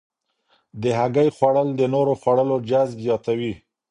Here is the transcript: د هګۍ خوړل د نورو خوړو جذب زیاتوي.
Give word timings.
د 0.81 0.83
هګۍ 0.99 1.29
خوړل 1.35 1.69
د 1.79 1.81
نورو 1.93 2.13
خوړو 2.21 2.57
جذب 2.69 2.97
زیاتوي. 3.05 3.53